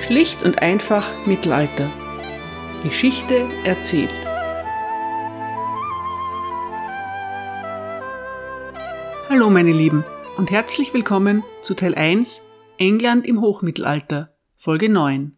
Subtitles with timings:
[0.00, 1.90] Schlicht und einfach Mittelalter.
[2.82, 4.10] Geschichte erzählt.
[9.28, 10.04] Hallo meine Lieben
[10.38, 15.36] und herzlich willkommen zu Teil 1 England im Hochmittelalter, Folge 9.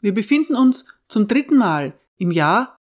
[0.00, 2.76] Wir befinden uns zum dritten Mal im Jahr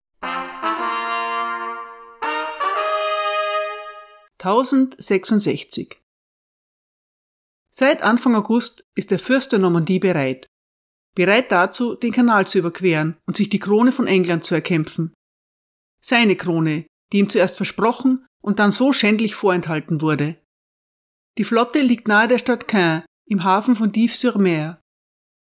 [4.38, 5.96] 1066.
[7.70, 10.48] Seit Anfang August ist der Fürst der Normandie bereit
[11.16, 15.12] bereit dazu, den Kanal zu überqueren und sich die Krone von England zu erkämpfen.
[16.00, 20.40] Seine Krone, die ihm zuerst versprochen und dann so schändlich vorenthalten wurde.
[21.38, 24.80] Die Flotte liegt nahe der Stadt Caen im Hafen von Dives-sur-Mer.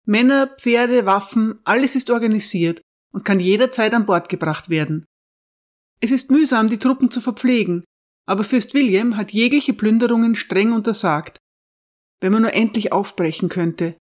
[0.05, 2.81] Männer, Pferde, Waffen, alles ist organisiert
[3.12, 5.05] und kann jederzeit an Bord gebracht werden.
[6.00, 7.84] Es ist mühsam, die Truppen zu verpflegen,
[8.26, 11.38] aber Fürst William hat jegliche Plünderungen streng untersagt.
[12.22, 13.98] Wenn man nur endlich aufbrechen könnte.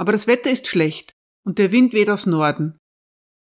[0.00, 1.12] Aber das Wetter ist schlecht
[1.44, 2.78] und der Wind weht aus Norden.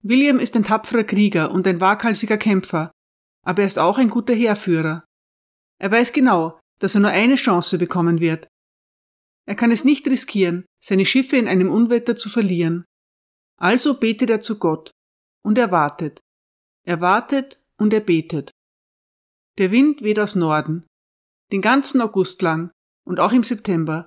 [0.02, 2.92] William ist ein tapferer Krieger und ein waghalsiger Kämpfer,
[3.46, 5.04] aber er ist auch ein guter Heerführer.
[5.82, 8.48] Er weiß genau, dass er nur eine Chance bekommen wird.
[9.46, 12.86] Er kann es nicht riskieren, seine Schiffe in einem Unwetter zu verlieren.
[13.60, 14.92] Also betet er zu Gott
[15.44, 16.22] und er wartet.
[16.86, 18.52] Er wartet und er betet.
[19.58, 20.88] Der Wind weht aus Norden,
[21.52, 22.72] den ganzen August lang
[23.06, 24.06] und auch im September,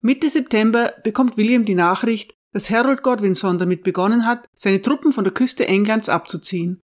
[0.00, 5.24] Mitte September bekommt William die Nachricht, dass Harold Godwinson damit begonnen hat, seine Truppen von
[5.24, 6.80] der Küste Englands abzuziehen.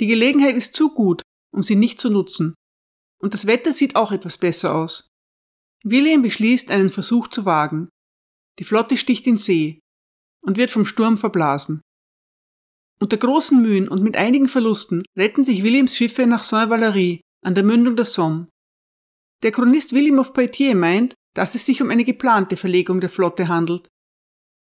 [0.00, 2.54] Die Gelegenheit ist zu gut, um sie nicht zu nutzen.
[3.20, 5.08] Und das Wetter sieht auch etwas besser aus.
[5.84, 7.88] William beschließt, einen Versuch zu wagen.
[8.58, 9.80] Die Flotte sticht in See
[10.42, 11.80] und wird vom Sturm verblasen.
[13.00, 17.64] Unter großen Mühen und mit einigen Verlusten retten sich Williams Schiffe nach Saint-Valery an der
[17.64, 18.48] Mündung der Somme.
[19.42, 23.48] Der Chronist William of Poitiers meint, dass es sich um eine geplante Verlegung der Flotte
[23.48, 23.88] handelt.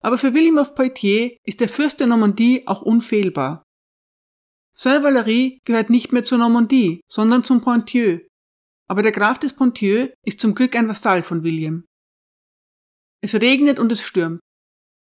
[0.01, 3.63] Aber für William of Poitiers ist der Fürst der Normandie auch unfehlbar.
[4.73, 8.19] Saint-Valery gehört nicht mehr zur Normandie, sondern zum Ponthieu.
[8.87, 11.83] Aber der Graf des Ponthieu ist zum Glück ein Vasall von William.
[13.21, 14.39] Es regnet und es stürmt.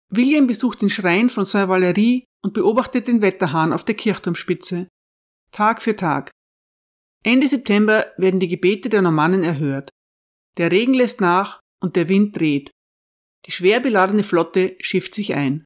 [0.09, 4.89] William besucht den Schrein von Saint-Valery und beobachtet den Wetterhahn auf der Kirchturmspitze.
[5.51, 6.31] Tag für Tag.
[7.23, 9.89] Ende September werden die Gebete der Normannen erhört.
[10.57, 12.71] Der Regen lässt nach und der Wind dreht.
[13.45, 15.65] Die schwer beladene Flotte schifft sich ein.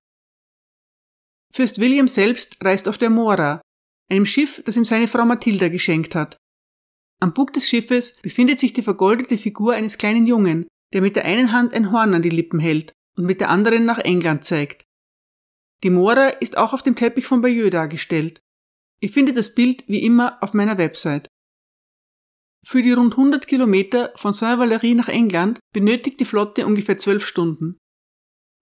[1.53, 3.61] Fürst William selbst reist auf der Mora,
[4.09, 6.37] einem Schiff, das ihm seine Frau Mathilda geschenkt hat.
[7.21, 11.25] Am Bug des Schiffes befindet sich die vergoldete Figur eines kleinen Jungen, der mit der
[11.25, 14.83] einen Hand ein Horn an die Lippen hält und mit der anderen nach England zeigt.
[15.83, 18.41] Die Mora ist auch auf dem Teppich von Bayeux dargestellt.
[19.01, 21.27] Ihr findet das Bild wie immer auf meiner Website.
[22.67, 27.77] Für die rund 100 Kilometer von Saint-Valery nach England benötigt die Flotte ungefähr zwölf Stunden.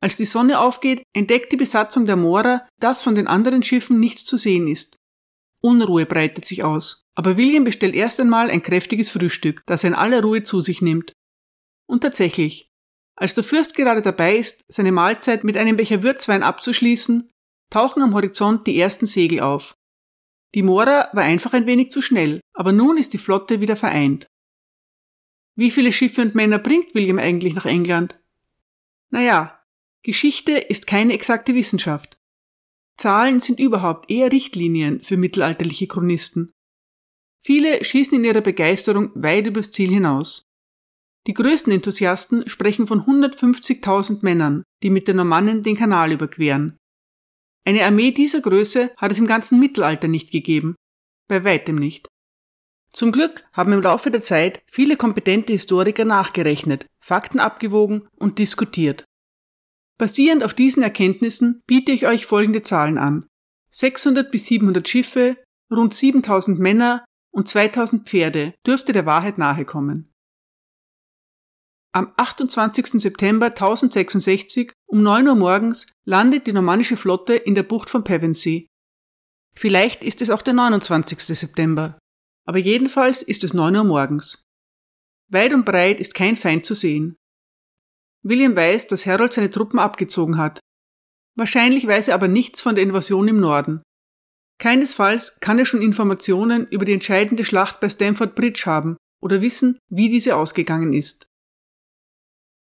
[0.01, 4.25] Als die Sonne aufgeht, entdeckt die Besatzung der Mora, dass von den anderen Schiffen nichts
[4.25, 4.97] zu sehen ist.
[5.61, 9.95] Unruhe breitet sich aus, aber William bestellt erst einmal ein kräftiges Frühstück, das er in
[9.95, 11.13] aller Ruhe zu sich nimmt.
[11.89, 12.67] Und tatsächlich,
[13.15, 17.29] als der Fürst gerade dabei ist, seine Mahlzeit mit einem Becher Würzwein abzuschließen,
[17.71, 19.75] tauchen am Horizont die ersten Segel auf.
[20.55, 24.27] Die Mora war einfach ein wenig zu schnell, aber nun ist die Flotte wieder vereint.
[25.55, 28.19] Wie viele Schiffe und Männer bringt William eigentlich nach England?
[29.09, 29.59] Naja,
[30.03, 32.17] Geschichte ist keine exakte Wissenschaft.
[32.97, 36.51] Zahlen sind überhaupt eher Richtlinien für mittelalterliche Chronisten.
[37.43, 40.43] Viele schießen in ihrer Begeisterung weit übers Ziel hinaus.
[41.27, 46.77] Die größten Enthusiasten sprechen von 150.000 Männern, die mit den Normannen den Kanal überqueren.
[47.65, 50.75] Eine Armee dieser Größe hat es im ganzen Mittelalter nicht gegeben.
[51.27, 52.07] Bei weitem nicht.
[52.91, 59.05] Zum Glück haben im Laufe der Zeit viele kompetente Historiker nachgerechnet, Fakten abgewogen und diskutiert.
[59.97, 63.25] Basierend auf diesen Erkenntnissen biete ich euch folgende Zahlen an.
[63.71, 65.37] 600 bis 700 Schiffe,
[65.71, 70.12] rund 7000 Männer und 2000 Pferde dürfte der Wahrheit nahe kommen.
[71.95, 72.99] Am 28.
[72.99, 78.65] September 1066 um 9 Uhr morgens landet die normannische Flotte in der Bucht von Pevensey.
[79.55, 81.19] Vielleicht ist es auch der 29.
[81.19, 81.99] September,
[82.47, 84.41] aber jedenfalls ist es 9 Uhr morgens.
[85.31, 87.15] Weit und breit ist kein Feind zu sehen.
[88.23, 90.59] William weiß, dass Harold seine Truppen abgezogen hat.
[91.37, 93.83] Wahrscheinlich weiß er aber nichts von der Invasion im Norden.
[94.59, 99.77] Keinesfalls kann er schon Informationen über die entscheidende Schlacht bei Stamford Bridge haben oder wissen,
[99.91, 101.27] wie diese ausgegangen ist.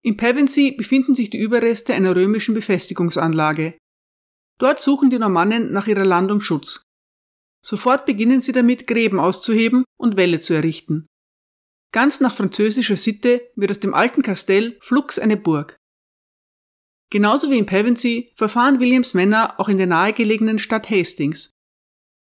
[0.05, 3.77] In Pevensey befinden sich die Überreste einer römischen Befestigungsanlage.
[4.59, 6.81] Dort suchen die Normannen nach ihrer Landung Schutz.
[7.65, 11.07] Sofort beginnen sie damit, Gräben auszuheben und Wälle zu errichten.
[11.93, 15.77] Ganz nach französischer Sitte wird aus dem alten Kastell flugs eine Burg.
[17.09, 21.51] Genauso wie in Pevensey verfahren Williams Männer auch in der nahegelegenen Stadt Hastings.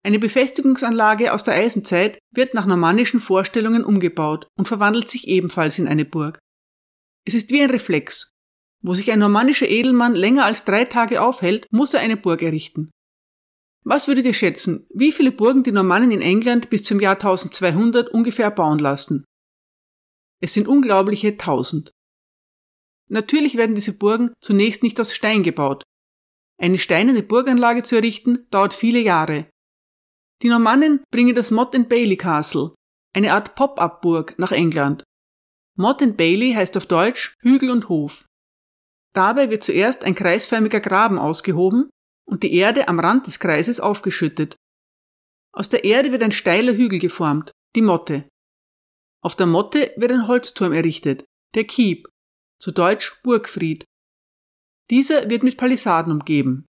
[0.05, 5.87] Eine Befestigungsanlage aus der Eisenzeit wird nach normannischen Vorstellungen umgebaut und verwandelt sich ebenfalls in
[5.87, 6.37] eine Burg.
[7.25, 8.29] Es ist wie ein Reflex.
[8.81, 12.91] Wo sich ein normannischer Edelmann länger als drei Tage aufhält, muss er eine Burg errichten.
[13.83, 18.09] Was würdet ihr schätzen, wie viele Burgen die Normannen in England bis zum Jahr 1200
[18.09, 19.25] ungefähr bauen lassen?
[20.41, 21.91] Es sind unglaubliche tausend.
[23.09, 25.83] Natürlich werden diese Burgen zunächst nicht aus Stein gebaut.
[26.59, 29.49] Eine steinerne Burganlage zu errichten dauert viele Jahre.
[30.41, 32.75] Die Normannen bringen das Mott and Bailey Castle,
[33.13, 35.03] eine Art Pop-up-Burg, nach England.
[35.77, 38.25] Mott and Bailey heißt auf Deutsch Hügel und Hof.
[39.13, 41.89] Dabei wird zuerst ein kreisförmiger Graben ausgehoben
[42.25, 44.55] und die Erde am Rand des Kreises aufgeschüttet.
[45.53, 48.27] Aus der Erde wird ein steiler Hügel geformt, die Motte.
[49.21, 51.25] Auf der Motte wird ein Holzturm errichtet,
[51.55, 52.07] der Keep,
[52.61, 53.85] zu Deutsch Burgfried.
[54.89, 56.65] Dieser wird mit Palisaden umgeben.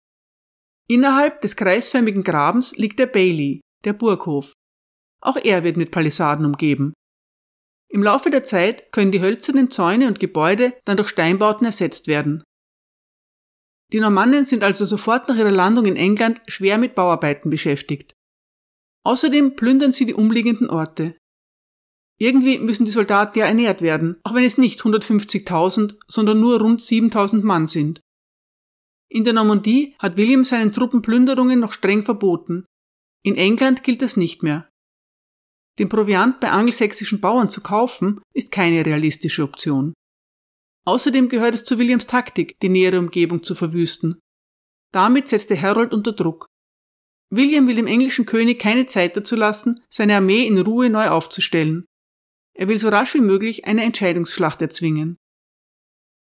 [0.88, 4.52] Innerhalb des kreisförmigen Grabens liegt der Bailey, der Burghof.
[5.20, 6.92] Auch er wird mit Palisaden umgeben.
[7.94, 12.42] Im Laufe der Zeit können die hölzernen Zäune und Gebäude dann durch Steinbauten ersetzt werden.
[13.92, 18.12] Die Normannen sind also sofort nach ihrer Landung in England schwer mit Bauarbeiten beschäftigt.
[19.04, 21.16] Außerdem plündern sie die umliegenden Orte.
[22.18, 26.80] Irgendwie müssen die Soldaten ja ernährt werden, auch wenn es nicht 150.000, sondern nur rund
[26.80, 28.00] 7.000 Mann sind.
[29.08, 32.64] In der Normandie hat William seinen Truppen Plünderungen noch streng verboten.
[33.22, 34.68] In England gilt das nicht mehr.
[35.78, 39.94] Den Proviant bei angelsächsischen Bauern zu kaufen, ist keine realistische Option.
[40.86, 44.20] Außerdem gehört es zu Williams Taktik, die nähere Umgebung zu verwüsten.
[44.92, 46.46] Damit setzt er Harold unter Druck.
[47.30, 51.84] William will dem englischen König keine Zeit dazu lassen, seine Armee in Ruhe neu aufzustellen.
[52.56, 55.16] Er will so rasch wie möglich eine Entscheidungsschlacht erzwingen.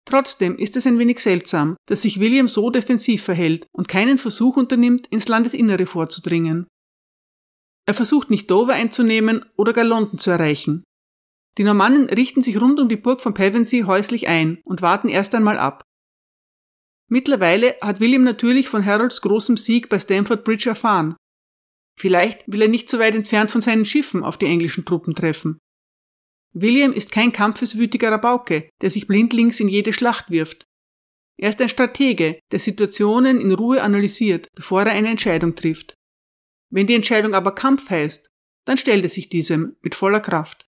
[0.05, 4.57] Trotzdem ist es ein wenig seltsam, dass sich William so defensiv verhält und keinen Versuch
[4.57, 6.67] unternimmt, ins Landesinnere vorzudringen.
[7.87, 10.83] Er versucht nicht Dover einzunehmen oder gar London zu erreichen.
[11.57, 15.33] Die Normannen richten sich rund um die Burg von Pevensey häuslich ein und warten erst
[15.33, 15.83] einmal ab.
[17.09, 21.15] Mittlerweile hat William natürlich von Harolds großem Sieg bei Stamford Bridge erfahren.
[21.97, 25.57] Vielleicht will er nicht so weit entfernt von seinen Schiffen auf die englischen Truppen treffen.
[26.53, 30.65] William ist kein kampfeswütiger Rabauke, der sich blindlings in jede Schlacht wirft.
[31.39, 35.96] Er ist ein Stratege, der Situationen in Ruhe analysiert, bevor er eine Entscheidung trifft.
[36.69, 38.29] Wenn die Entscheidung aber Kampf heißt,
[38.65, 40.67] dann stellt er sich diesem mit voller Kraft.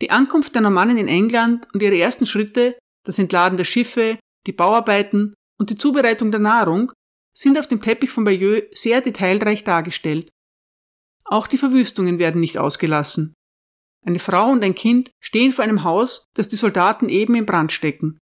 [0.00, 4.52] Die Ankunft der Normannen in England und ihre ersten Schritte, das Entladen der Schiffe, die
[4.52, 6.92] Bauarbeiten und die Zubereitung der Nahrung
[7.36, 10.30] sind auf dem Teppich von Bayeux sehr detailreich dargestellt.
[11.24, 13.34] Auch die Verwüstungen werden nicht ausgelassen.
[14.04, 17.72] Eine Frau und ein Kind stehen vor einem Haus, das die Soldaten eben in Brand
[17.72, 18.18] stecken.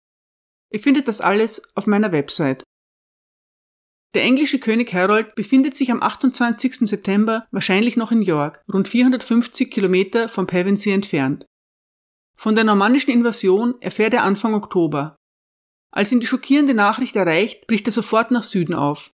[0.72, 2.64] Ihr findet das alles auf meiner Website.
[4.14, 6.88] Der englische König Harold befindet sich am 28.
[6.88, 11.48] September wahrscheinlich noch in York, rund 450 Kilometer von Pevensey entfernt.
[12.36, 15.16] Von der normannischen Invasion erfährt er Anfang Oktober.
[15.92, 19.12] Als ihn die schockierende Nachricht erreicht, bricht er sofort nach Süden auf.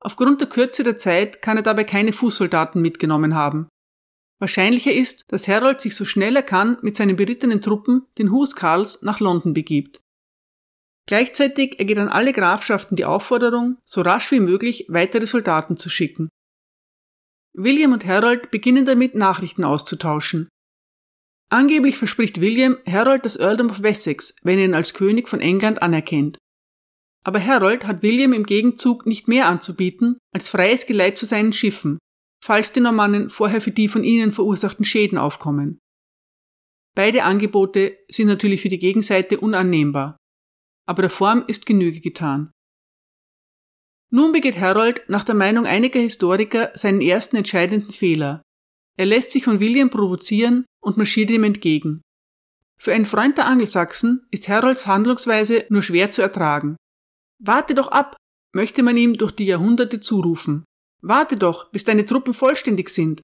[0.00, 3.68] Aufgrund der Kürze der Zeit kann er dabei keine Fußsoldaten mitgenommen haben.
[4.38, 9.02] Wahrscheinlicher ist, dass Harold sich so schnell er kann mit seinen berittenen Truppen den Huskarls
[9.02, 10.00] nach London begibt.
[11.06, 16.28] Gleichzeitig ergeht an alle Grafschaften die Aufforderung, so rasch wie möglich weitere Soldaten zu schicken.
[17.54, 20.48] William und Harold beginnen damit, Nachrichten auszutauschen.
[21.48, 25.80] Angeblich verspricht William Harold das Earldom of Wessex, wenn er ihn als König von England
[25.80, 26.38] anerkennt.
[27.24, 31.98] Aber Harold hat William im Gegenzug nicht mehr anzubieten als freies Geleit zu seinen Schiffen,
[32.44, 35.78] falls die Normannen vorher für die von ihnen verursachten Schäden aufkommen.
[36.94, 40.16] Beide Angebote sind natürlich für die Gegenseite unannehmbar,
[40.86, 42.50] aber der Form ist Genüge getan.
[44.10, 48.42] Nun begeht Harold nach der Meinung einiger Historiker seinen ersten entscheidenden Fehler.
[48.96, 52.00] Er lässt sich von William provozieren und marschiert ihm entgegen.
[52.78, 56.76] Für einen Freund der Angelsachsen ist Harolds Handlungsweise nur schwer zu ertragen.
[57.42, 58.16] Warte doch ab,
[58.54, 60.64] möchte man ihm durch die Jahrhunderte zurufen.
[61.02, 63.20] Warte doch, bis deine Truppen vollständig sind.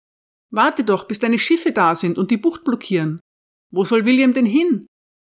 [0.51, 3.21] Warte doch, bis deine Schiffe da sind und die Bucht blockieren.
[3.71, 4.87] Wo soll William denn hin?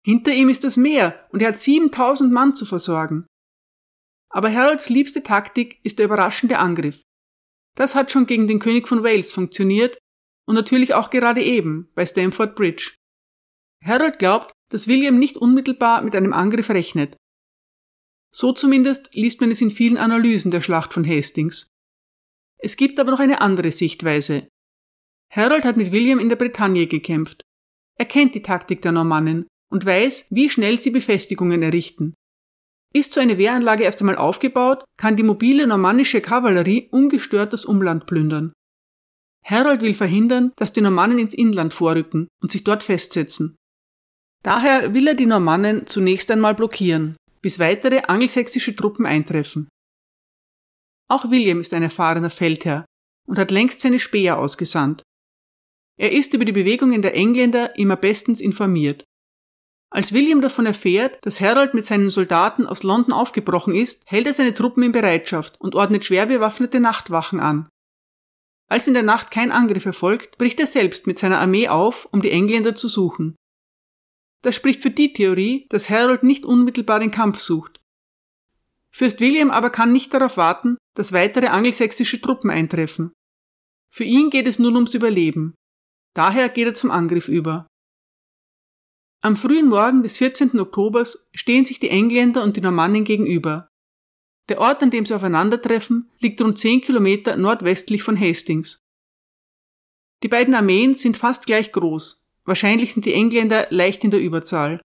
[0.05, 3.25] Hinter ihm ist das Meer und er hat 7000 Mann zu versorgen.
[4.29, 7.01] Aber Harolds liebste Taktik ist der überraschende Angriff.
[7.75, 9.97] Das hat schon gegen den König von Wales funktioniert
[10.45, 12.95] und natürlich auch gerade eben bei Stamford Bridge.
[13.83, 17.15] Harold glaubt, dass William nicht unmittelbar mit einem Angriff rechnet.
[18.33, 21.67] So zumindest liest man es in vielen Analysen der Schlacht von Hastings.
[22.57, 24.47] Es gibt aber noch eine andere Sichtweise.
[25.29, 27.41] Harold hat mit William in der Bretagne gekämpft.
[27.99, 32.13] Er kennt die Taktik der Normannen und weiß, wie schnell sie Befestigungen errichten.
[32.93, 38.05] Ist so eine Wehranlage erst einmal aufgebaut, kann die mobile normannische Kavallerie ungestört das Umland
[38.05, 38.53] plündern.
[39.43, 43.55] Harold will verhindern, dass die Normannen ins Inland vorrücken und sich dort festsetzen.
[44.43, 49.67] Daher will er die Normannen zunächst einmal blockieren, bis weitere angelsächsische Truppen eintreffen.
[51.09, 52.85] Auch William ist ein erfahrener Feldherr
[53.27, 55.03] und hat längst seine Späher ausgesandt.
[55.97, 59.03] Er ist über die Bewegungen der Engländer immer bestens informiert.
[59.93, 64.33] Als William davon erfährt, dass Harold mit seinen Soldaten aus London aufgebrochen ist, hält er
[64.33, 67.69] seine Truppen in Bereitschaft und ordnet schwer bewaffnete Nachtwachen an.
[68.67, 72.23] Als in der Nacht kein Angriff erfolgt, bricht er selbst mit seiner Armee auf, um
[72.23, 73.35] die Engländer zu suchen.
[74.41, 77.79] Das spricht für die Theorie, dass Harold nicht unmittelbar den Kampf sucht.
[78.91, 83.13] Fürst William aber kann nicht darauf warten, dass weitere angelsächsische Truppen eintreffen.
[83.93, 85.53] Für ihn geht es nun ums Überleben.
[86.15, 87.67] Daher geht er zum Angriff über.
[89.25, 90.59] Am frühen Morgen des 14.
[90.59, 93.69] Oktobers stehen sich die Engländer und die Normannen gegenüber.
[94.49, 98.79] Der Ort, an dem sie aufeinandertreffen, liegt rund 10 Kilometer nordwestlich von Hastings.
[100.23, 102.27] Die beiden Armeen sind fast gleich groß.
[102.43, 104.81] Wahrscheinlich sind die Engländer leicht in der Überzahl.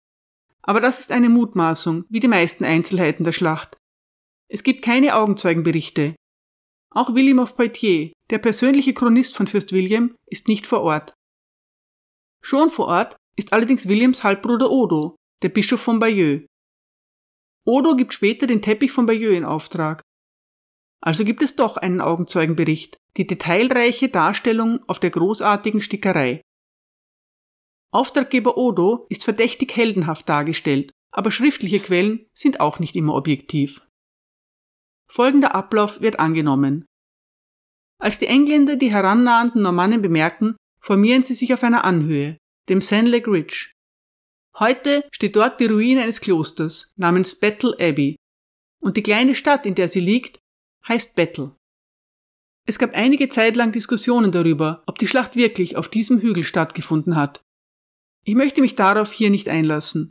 [0.62, 3.75] Aber das ist eine Mutmaßung, wie die meisten Einzelheiten der Schlacht.
[4.50, 6.15] Es gibt keine Augenzeugenberichte.
[6.91, 11.13] Auch William of Poitiers, der persönliche Chronist von Fürst William, ist nicht vor Ort.
[12.44, 16.46] Schon vor Ort ist allerdings Williams Halbbruder Odo, der Bischof von Bayeux.
[17.65, 20.01] Odo gibt später den Teppich von Bayeux in Auftrag.
[21.01, 26.41] Also gibt es doch einen Augenzeugenbericht, die detailreiche Darstellung auf der großartigen Stickerei.
[27.91, 33.88] Auftraggeber Odo ist verdächtig heldenhaft dargestellt, aber schriftliche Quellen sind auch nicht immer objektiv.
[35.10, 36.86] Folgender Ablauf wird angenommen.
[38.00, 42.38] Als die Engländer die herannahenden Normannen bemerken, formieren sie sich auf einer Anhöhe,
[42.69, 43.71] dem Senlake Ridge.
[44.59, 48.15] Heute steht dort die Ruine eines Klosters namens Battle Abbey
[48.81, 50.39] und die kleine Stadt, in der sie liegt,
[50.88, 51.55] heißt Battle.
[52.65, 57.15] Es gab einige Zeit lang Diskussionen darüber, ob die Schlacht wirklich auf diesem Hügel stattgefunden
[57.15, 57.41] hat.
[58.25, 60.09] Ich möchte mich darauf hier nicht einlassen.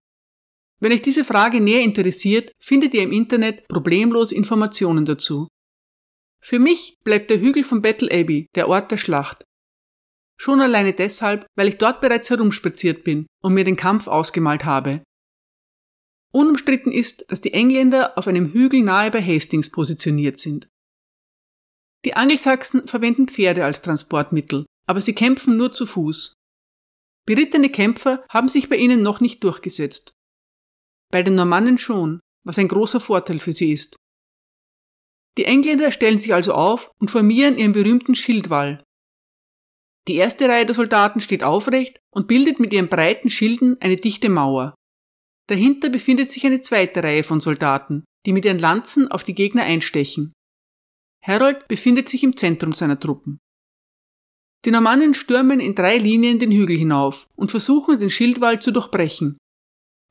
[0.80, 5.48] Wenn euch diese Frage näher interessiert, findet ihr im Internet problemlos Informationen dazu.
[6.42, 9.44] Für mich bleibt der Hügel von Battle Abbey der Ort der Schlacht.
[10.38, 15.02] Schon alleine deshalb, weil ich dort bereits herumspaziert bin und mir den Kampf ausgemalt habe.
[16.32, 20.68] Unumstritten ist, dass die Engländer auf einem Hügel nahe bei Hastings positioniert sind.
[22.04, 26.34] Die Angelsachsen verwenden Pferde als Transportmittel, aber sie kämpfen nur zu Fuß.
[27.26, 30.16] Berittene Kämpfer haben sich bei ihnen noch nicht durchgesetzt
[31.10, 33.96] bei den Normannen schon, was ein großer Vorteil für sie ist.
[35.38, 38.82] Die Engländer stellen sich also auf und formieren ihren berühmten Schildwall.
[40.08, 44.28] Die erste Reihe der Soldaten steht aufrecht und bildet mit ihren breiten Schilden eine dichte
[44.28, 44.74] Mauer.
[45.48, 49.62] Dahinter befindet sich eine zweite Reihe von Soldaten, die mit ihren Lanzen auf die Gegner
[49.62, 50.32] einstechen.
[51.24, 53.38] Harold befindet sich im Zentrum seiner Truppen.
[54.64, 59.38] Die Normannen stürmen in drei Linien den Hügel hinauf und versuchen den Schildwall zu durchbrechen.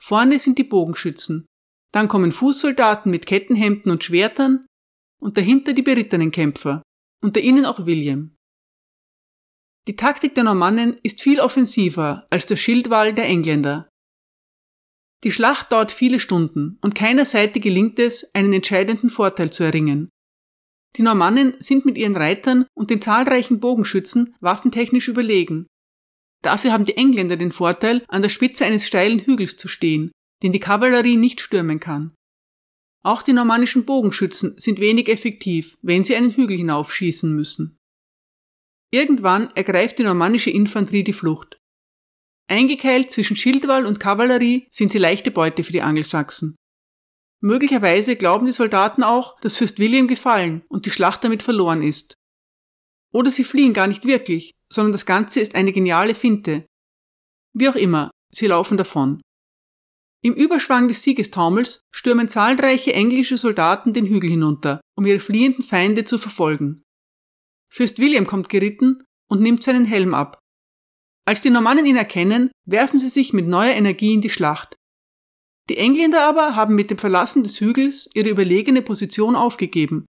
[0.01, 1.45] Vorne sind die Bogenschützen,
[1.93, 4.65] dann kommen Fußsoldaten mit Kettenhemden und Schwertern
[5.21, 6.81] und dahinter die berittenen Kämpfer,
[7.23, 8.34] unter ihnen auch William.
[9.87, 13.89] Die Taktik der Normannen ist viel offensiver als der Schildwall der Engländer.
[15.23, 20.09] Die Schlacht dauert viele Stunden und keiner Seite gelingt es, einen entscheidenden Vorteil zu erringen.
[20.95, 25.67] Die Normannen sind mit ihren Reitern und den zahlreichen Bogenschützen waffentechnisch überlegen
[26.45, 30.11] Dafür haben die Engländer den Vorteil, an der Spitze eines steilen Hügels zu stehen,
[30.43, 32.13] den die Kavallerie nicht stürmen kann.
[33.03, 37.77] Auch die normannischen Bogenschützen sind wenig effektiv, wenn sie einen Hügel hinaufschießen müssen.
[38.95, 41.59] Irgendwann ergreift die normannische Infanterie die Flucht.
[42.49, 46.55] Eingekeilt zwischen Schildwall und Kavallerie sind sie leichte Beute für die Angelsachsen.
[47.41, 52.13] Möglicherweise glauben die Soldaten auch, dass Fürst William gefallen und die Schlacht damit verloren ist.
[53.11, 56.65] Oder sie fliehen gar nicht wirklich, sondern das Ganze ist eine geniale Finte.
[57.53, 59.21] Wie auch immer, sie laufen davon.
[60.23, 66.05] Im Überschwang des Siegestaumels stürmen zahlreiche englische Soldaten den Hügel hinunter, um ihre fliehenden Feinde
[66.05, 66.84] zu verfolgen.
[67.75, 70.39] Fürst William kommt geritten und nimmt seinen Helm ab.
[71.27, 74.75] Als die Normannen ihn erkennen, werfen sie sich mit neuer Energie in die Schlacht.
[75.69, 80.05] Die Engländer aber haben mit dem Verlassen des Hügels ihre überlegene Position aufgegeben.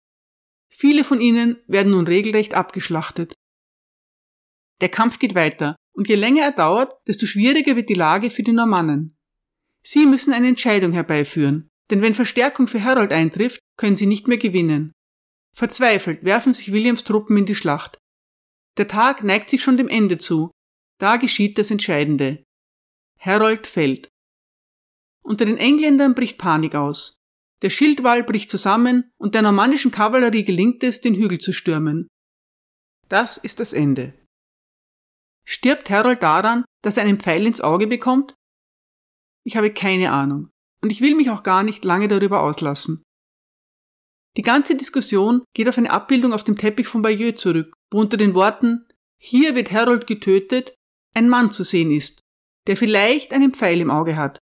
[0.73, 3.35] Viele von ihnen werden nun regelrecht abgeschlachtet.
[4.81, 8.45] Der Kampf geht weiter, und je länger er dauert, desto schwieriger wird die Lage für
[8.45, 9.17] die Normannen.
[9.83, 14.39] Sie müssen eine Entscheidung herbeiführen, denn wenn Verstärkung für Harold eintrifft, können sie nicht mehr
[14.39, 14.93] gewinnen.
[15.57, 17.99] Verzweifelt werfen sich Williams Truppen in die Schlacht.
[18.77, 20.51] Der Tag neigt sich schon dem Ende zu.
[21.01, 22.45] Da geschieht das Entscheidende.
[23.19, 24.11] Harold fällt.
[25.25, 27.17] Unter den Engländern bricht Panik aus.
[27.63, 32.07] Der Schildwall bricht zusammen und der normannischen Kavallerie gelingt es, den Hügel zu stürmen.
[33.09, 34.13] Das ist das Ende.
[35.49, 38.35] Stirbt Harold daran, dass er einen Pfeil ins Auge bekommt?
[39.43, 40.51] Ich habe keine Ahnung
[40.83, 43.06] und ich will mich auch gar nicht lange darüber auslassen.
[44.37, 48.17] Die ganze Diskussion geht auf eine Abbildung auf dem Teppich von Bayeux zurück, wo unter
[48.17, 48.87] den Worten
[49.19, 50.75] Hier wird Harold getötet
[51.15, 52.21] ein Mann zu sehen ist,
[52.67, 54.39] der vielleicht einen Pfeil im Auge hat.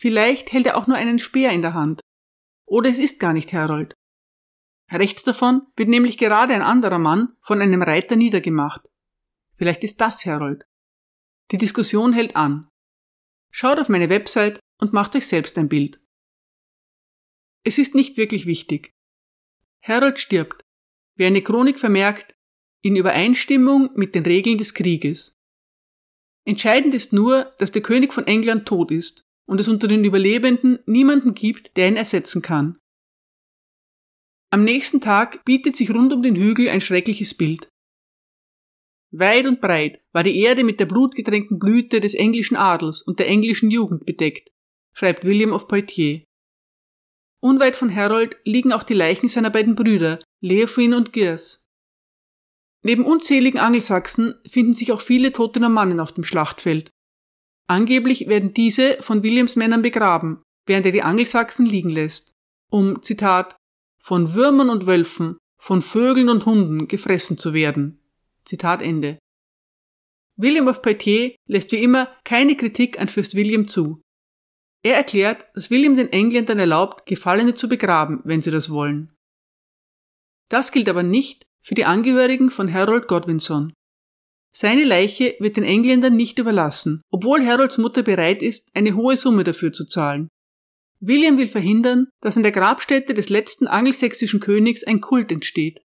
[0.00, 2.00] Vielleicht hält er auch nur einen Speer in der Hand.
[2.66, 3.94] Oder es ist gar nicht Harold.
[4.90, 8.82] Rechts davon wird nämlich gerade ein anderer Mann von einem Reiter niedergemacht.
[9.54, 10.64] Vielleicht ist das Harold.
[11.52, 12.68] Die Diskussion hält an.
[13.52, 16.00] Schaut auf meine Website und macht euch selbst ein Bild.
[17.62, 18.95] Es ist nicht wirklich wichtig.
[19.86, 20.64] Harold stirbt,
[21.16, 22.34] wie eine Chronik vermerkt,
[22.82, 25.36] in Übereinstimmung mit den Regeln des Krieges.
[26.44, 30.78] Entscheidend ist nur, dass der König von England tot ist und es unter den Überlebenden
[30.86, 32.78] niemanden gibt, der ihn ersetzen kann.
[34.50, 37.68] Am nächsten Tag bietet sich rund um den Hügel ein schreckliches Bild.
[39.12, 43.28] Weit und breit war die Erde mit der blutgetränkten Blüte des englischen Adels und der
[43.28, 44.50] englischen Jugend bedeckt,
[44.92, 46.25] schreibt William of Poitiers.
[47.46, 51.68] Unweit von Harold liegen auch die Leichen seiner beiden Brüder, Leofwin und Girs.
[52.82, 56.90] Neben unzähligen Angelsachsen finden sich auch viele tote Normannen auf dem Schlachtfeld.
[57.68, 62.32] Angeblich werden diese von Williams Männern begraben, während er die Angelsachsen liegen lässt,
[62.68, 63.54] um, Zitat,
[64.02, 68.00] von Würmern und Wölfen, von Vögeln und Hunden gefressen zu werden.
[68.44, 69.20] Zitat Ende.
[70.36, 74.02] William of Poitiers lässt wie immer keine Kritik an Fürst William zu.
[74.82, 79.12] Er erklärt, dass William den Engländern erlaubt, Gefallene zu begraben, wenn sie das wollen.
[80.48, 83.72] Das gilt aber nicht für die Angehörigen von Harold Godwinson.
[84.56, 89.44] Seine Leiche wird den Engländern nicht überlassen, obwohl Harolds Mutter bereit ist, eine hohe Summe
[89.44, 90.28] dafür zu zahlen.
[91.00, 95.82] William will verhindern, dass an der Grabstätte des letzten angelsächsischen Königs ein Kult entsteht.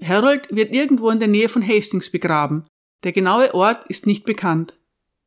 [0.00, 2.64] Harold wird irgendwo in der Nähe von Hastings begraben.
[3.02, 4.78] Der genaue Ort ist nicht bekannt.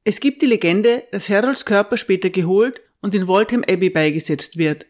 [0.06, 4.86] Es gibt die Legende, dass Harolds Körper später geholt und in Waltham Abbey beigesetzt wird.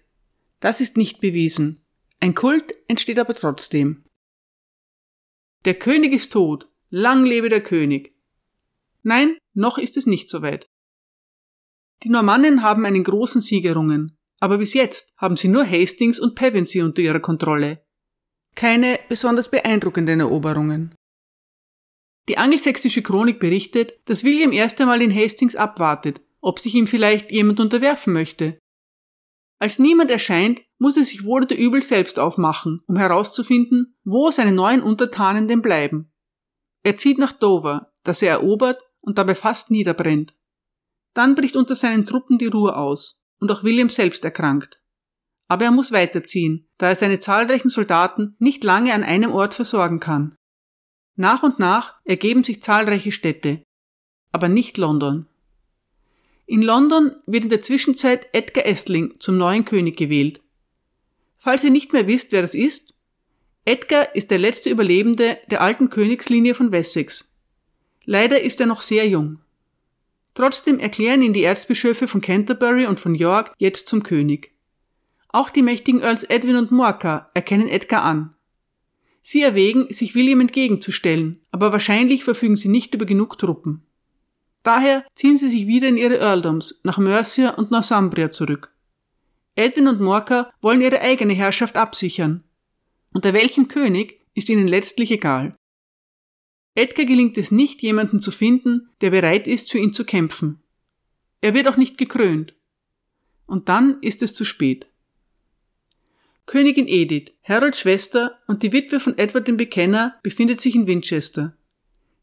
[0.60, 1.84] Das ist nicht bewiesen.
[2.20, 4.06] Ein Kult entsteht aber trotzdem.
[5.66, 6.70] Der König ist tot.
[6.90, 8.16] Lang lebe der König.
[9.02, 10.68] Nein, noch ist es nicht so weit.
[12.04, 16.36] Die Normannen haben einen großen Sieg errungen, aber bis jetzt haben sie nur Hastings und
[16.36, 17.86] Pevensey unter ihrer Kontrolle
[18.56, 20.96] keine besonders beeindruckenden Eroberungen.
[22.28, 27.32] Die angelsächsische Chronik berichtet, dass William erst einmal in Hastings abwartet, ob sich ihm vielleicht
[27.32, 28.58] jemand unterwerfen möchte.
[29.60, 34.52] Als niemand erscheint, muss er sich wohl oder übel selbst aufmachen, um herauszufinden, wo seine
[34.52, 36.12] neuen Untertanen denn bleiben.
[36.84, 40.36] Er zieht nach Dover, das er erobert und dabei fast niederbrennt.
[41.14, 44.82] Dann bricht unter seinen Truppen die Ruhe aus, und auch William selbst erkrankt.
[45.48, 50.00] Aber er muss weiterziehen, da er seine zahlreichen Soldaten nicht lange an einem Ort versorgen
[50.00, 50.36] kann.
[51.16, 53.62] Nach und nach ergeben sich zahlreiche Städte,
[54.32, 55.28] aber nicht London.
[56.46, 60.42] In London wird in der Zwischenzeit Edgar Essling zum neuen König gewählt.
[61.38, 62.94] Falls ihr nicht mehr wisst, wer das ist,
[63.64, 67.36] Edgar ist der letzte Überlebende der alten Königslinie von Wessex.
[68.06, 69.40] Leider ist er noch sehr jung.
[70.36, 74.52] Trotzdem erklären ihn die Erzbischöfe von Canterbury und von York jetzt zum König.
[75.30, 78.35] Auch die mächtigen Earls Edwin und Morcar erkennen Edgar an.
[79.28, 83.84] Sie erwägen, sich William entgegenzustellen, aber wahrscheinlich verfügen sie nicht über genug Truppen.
[84.62, 88.72] Daher ziehen sie sich wieder in ihre Earldoms nach Mercia und Northumbria zurück.
[89.56, 92.44] Edwin und Morcar wollen ihre eigene Herrschaft absichern.
[93.14, 95.56] Unter welchem König ist ihnen letztlich egal.
[96.76, 100.62] Edgar gelingt es nicht, jemanden zu finden, der bereit ist, für ihn zu kämpfen.
[101.42, 102.54] Er wird auch nicht gekrönt.
[103.48, 104.86] Und dann ist es zu spät.
[106.46, 111.56] Königin Edith, Harolds Schwester und die Witwe von Edward dem Bekenner, befindet sich in Winchester.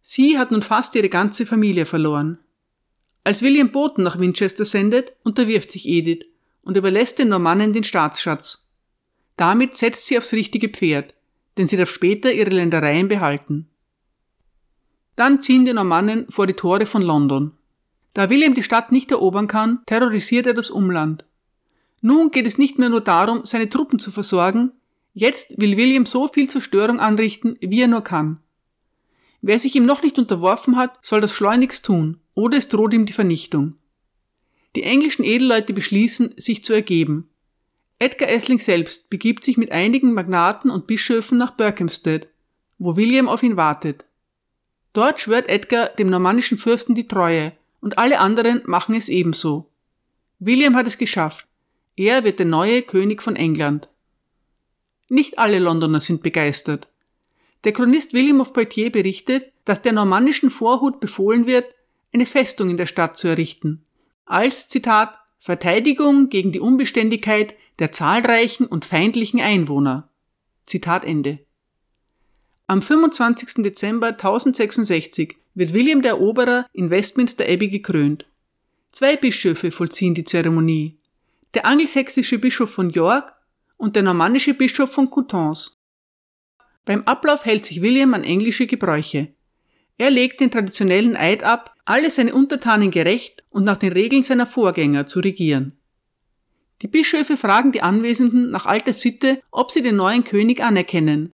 [0.01, 2.39] Sie hat nun fast ihre ganze Familie verloren.
[3.25, 6.25] Als William Boten nach Winchester sendet, unterwirft sich Edith
[6.63, 8.69] und überlässt den Normannen den Staatsschatz.
[9.37, 11.15] Damit setzt sie aufs richtige Pferd,
[11.57, 13.69] denn sie darf später ihre Ländereien behalten.
[15.17, 17.53] Dann ziehen die Normannen vor die Tore von London.
[18.15, 21.25] Da William die Stadt nicht erobern kann, terrorisiert er das Umland.
[22.03, 24.73] Nun geht es nicht mehr nur darum, seine Truppen zu versorgen,
[25.15, 28.41] jetzt will William so viel Zerstörung anrichten, wie er nur kann.
[29.41, 33.07] Wer sich ihm noch nicht unterworfen hat, soll das schleunigst tun, oder es droht ihm
[33.07, 33.77] die Vernichtung.
[34.75, 37.29] Die englischen Edelleute beschließen, sich zu ergeben.
[38.01, 42.29] Edgar Essling selbst begibt sich mit einigen Magnaten und Bischöfen nach Berkhamsted,
[42.79, 44.07] wo William auf ihn wartet.
[44.93, 49.71] Dort schwört Edgar dem normannischen Fürsten die Treue, und alle anderen machen es ebenso.
[50.41, 51.47] William hat es geschafft.
[51.97, 53.89] Er wird der neue König von England.
[55.09, 56.89] Nicht alle Londoner sind begeistert.
[57.65, 61.67] Der Chronist William of Poitiers berichtet, dass der normannischen Vorhut befohlen wird,
[62.13, 63.85] eine Festung in der Stadt zu errichten.
[64.25, 70.09] Als, Zitat, Verteidigung gegen die Unbeständigkeit der zahlreichen und feindlichen Einwohner.
[70.67, 71.41] Zitat Ende.
[72.67, 73.63] Am 25.
[73.65, 78.25] Dezember 1066 wird William der Eroberer in Westminster Abbey gekrönt.
[78.93, 80.97] Zwei Bischöfe vollziehen die Zeremonie.
[81.55, 83.35] Der angelsächsische Bischof von York
[83.77, 85.77] und der normannische Bischof von Coutances.
[86.85, 89.35] Beim Ablauf hält sich William an englische Gebräuche.
[89.99, 94.47] Er legt den traditionellen Eid ab, alle seine Untertanen gerecht und nach den Regeln seiner
[94.47, 95.79] Vorgänger zu regieren.
[96.81, 101.31] Die Bischöfe fragen die Anwesenden nach alter Sitte, ob sie den neuen König anerkennen.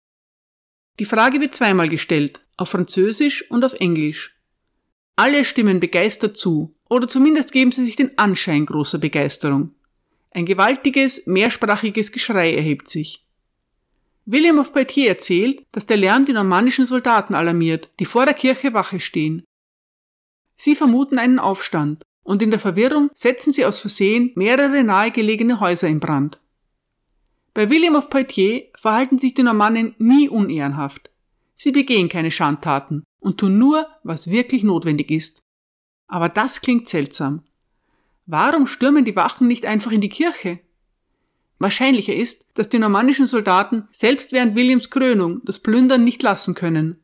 [0.99, 4.37] Die Frage wird zweimal gestellt, auf Französisch und auf Englisch.
[5.15, 9.75] Alle stimmen begeistert zu, oder zumindest geben sie sich den Anschein großer Begeisterung.
[10.33, 13.23] Ein gewaltiges, mehrsprachiges Geschrei erhebt sich.
[14.25, 18.73] William of Poitiers erzählt, dass der Lärm die normannischen Soldaten alarmiert, die vor der Kirche
[18.73, 19.43] Wache stehen.
[20.55, 25.87] Sie vermuten einen Aufstand, und in der Verwirrung setzen sie aus Versehen mehrere nahegelegene Häuser
[25.87, 26.39] in Brand.
[27.53, 31.11] Bei William of Poitiers verhalten sich die Normannen nie unehrenhaft.
[31.55, 35.43] Sie begehen keine Schandtaten und tun nur, was wirklich notwendig ist.
[36.07, 37.43] Aber das klingt seltsam.
[38.25, 40.59] Warum stürmen die Wachen nicht einfach in die Kirche?
[41.59, 47.01] Wahrscheinlicher ist, dass die normannischen Soldaten selbst während Williams Krönung das Plündern nicht lassen können.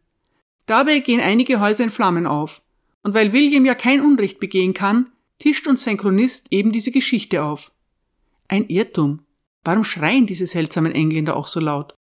[0.66, 2.62] Dabei gehen einige Häuser in Flammen auf
[3.04, 7.44] und weil William ja kein Unrecht begehen kann, tischt uns sein Chronist eben diese Geschichte
[7.44, 7.72] auf.
[8.48, 9.26] Ein Irrtum.
[9.64, 11.96] Warum schreien diese seltsamen Engländer auch so laut?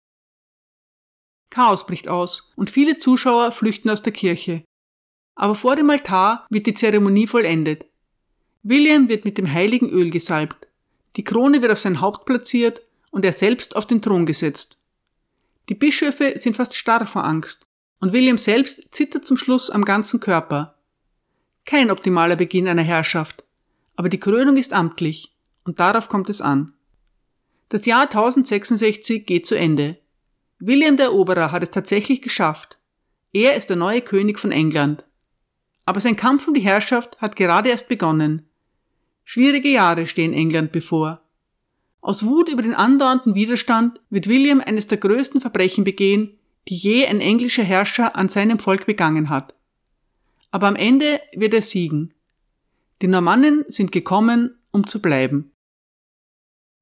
[1.50, 4.64] Chaos bricht aus und viele Zuschauer flüchten aus der Kirche.
[5.36, 7.86] Aber vor dem Altar wird die Zeremonie vollendet.
[8.68, 10.66] William wird mit dem heiligen Öl gesalbt.
[11.14, 14.80] Die Krone wird auf sein Haupt platziert und er selbst auf den Thron gesetzt.
[15.68, 17.68] Die Bischöfe sind fast starr vor Angst
[18.00, 20.74] und William selbst zittert zum Schluss am ganzen Körper.
[21.64, 23.44] Kein optimaler Beginn einer Herrschaft,
[23.94, 26.72] aber die Krönung ist amtlich und darauf kommt es an.
[27.68, 29.96] Das Jahr 1066 geht zu Ende.
[30.58, 32.78] William der Eroberer hat es tatsächlich geschafft.
[33.32, 35.04] Er ist der neue König von England.
[35.84, 38.48] Aber sein Kampf um die Herrschaft hat gerade erst begonnen.
[39.26, 41.20] Schwierige Jahre stehen England bevor.
[42.00, 47.04] Aus Wut über den andauernden Widerstand wird William eines der größten Verbrechen begehen, die je
[47.04, 49.52] ein englischer Herrscher an seinem Volk begangen hat
[50.56, 52.14] aber am Ende wird er siegen.
[53.02, 55.52] Die Normannen sind gekommen, um zu bleiben.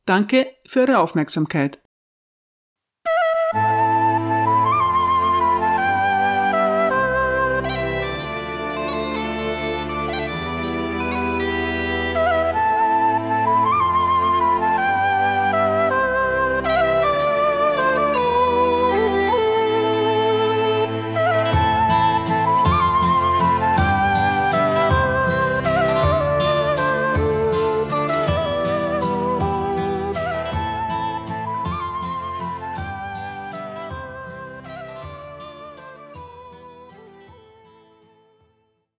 [0.05, 1.81] Danke für Ihre Aufmerksamkeit.